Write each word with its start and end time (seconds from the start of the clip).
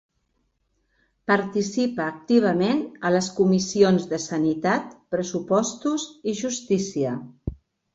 Participa 1.31 2.07
activament 2.13 2.81
a 3.09 3.13
les 3.19 3.29
Comissions 3.41 4.11
de 4.15 4.23
Sanitat, 4.27 5.01
Pressupostos 5.17 6.13
i 6.35 6.39
Justícia. 6.47 7.19